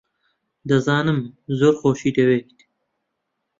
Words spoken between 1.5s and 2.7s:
زۆر خۆشی دەوێیت.